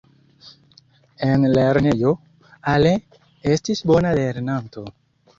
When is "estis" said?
3.57-3.83